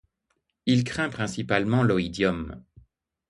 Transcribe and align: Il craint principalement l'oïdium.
Il 0.65 0.83
craint 0.83 1.11
principalement 1.11 1.83
l'oïdium. 1.83 2.63